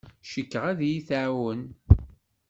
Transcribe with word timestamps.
Cikkeɣ 0.29 0.63
ad 0.71 0.79
iyi-tɛawen. 0.81 1.61